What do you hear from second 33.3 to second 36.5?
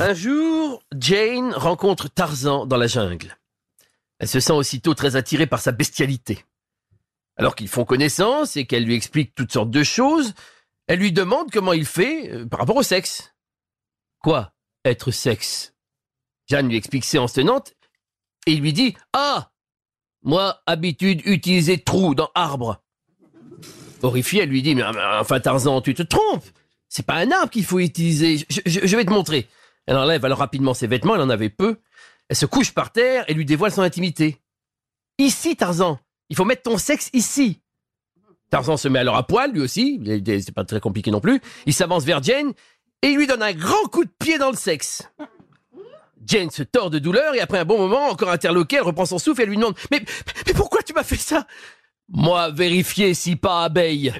lui dévoile son intimité. Ici, Tarzan, il faut